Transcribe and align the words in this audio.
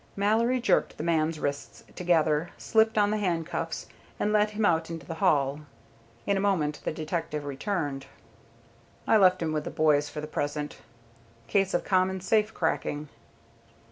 Mallory 0.15 0.59
jerked 0.59 0.97
the 0.97 1.03
man's 1.03 1.39
wrists 1.39 1.83
together, 1.95 2.49
slipped 2.57 2.97
on 2.97 3.11
the 3.11 3.19
handcuffs, 3.19 3.85
and 4.19 4.33
led 4.33 4.49
him 4.49 4.65
out 4.65 4.89
into 4.89 5.05
the 5.05 5.13
hall. 5.21 5.59
In 6.25 6.37
a 6.37 6.39
moment 6.39 6.81
the 6.83 6.91
detective 6.91 7.45
returned. 7.45 8.07
"I 9.05 9.17
left 9.17 9.43
him 9.43 9.51
with 9.53 9.63
the 9.63 9.69
boys, 9.69 10.09
for 10.09 10.19
the 10.19 10.25
present. 10.25 10.79
Case 11.45 11.75
of 11.75 11.83
common 11.83 12.19
safe 12.19 12.51
cracking." 12.51 13.09